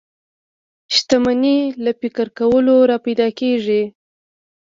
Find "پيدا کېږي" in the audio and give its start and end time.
3.05-3.83